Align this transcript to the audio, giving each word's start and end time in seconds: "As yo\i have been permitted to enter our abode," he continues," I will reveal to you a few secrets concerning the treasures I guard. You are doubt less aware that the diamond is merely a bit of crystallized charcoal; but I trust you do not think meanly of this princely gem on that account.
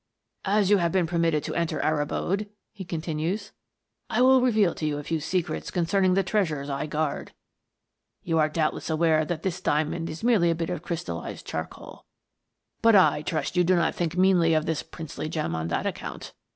"As 0.55 0.71
yo\i 0.71 0.81
have 0.81 0.91
been 0.91 1.05
permitted 1.05 1.43
to 1.43 1.53
enter 1.53 1.79
our 1.83 2.01
abode," 2.01 2.49
he 2.73 2.83
continues," 2.83 3.51
I 4.09 4.23
will 4.23 4.41
reveal 4.41 4.73
to 4.73 4.85
you 4.87 4.97
a 4.97 5.03
few 5.03 5.19
secrets 5.19 5.69
concerning 5.69 6.15
the 6.15 6.23
treasures 6.23 6.71
I 6.71 6.87
guard. 6.87 7.33
You 8.23 8.39
are 8.39 8.49
doubt 8.49 8.73
less 8.73 8.89
aware 8.89 9.23
that 9.25 9.43
the 9.43 9.61
diamond 9.63 10.09
is 10.09 10.23
merely 10.23 10.49
a 10.49 10.55
bit 10.55 10.71
of 10.71 10.81
crystallized 10.81 11.45
charcoal; 11.45 12.07
but 12.81 12.95
I 12.95 13.21
trust 13.21 13.55
you 13.55 13.63
do 13.63 13.75
not 13.75 13.93
think 13.93 14.17
meanly 14.17 14.55
of 14.55 14.65
this 14.65 14.81
princely 14.81 15.29
gem 15.29 15.53
on 15.53 15.67
that 15.67 15.85
account. 15.85 16.33